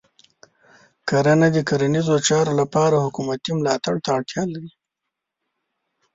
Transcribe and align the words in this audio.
کرنه 1.09 1.47
د 1.55 1.57
کرنیزو 1.69 2.15
چارو 2.27 2.53
لپاره 2.61 3.03
حکومتې 3.05 3.51
ملاتړ 3.59 3.95
ته 4.03 4.09
اړتیا 4.17 4.43
لري. 4.53 4.71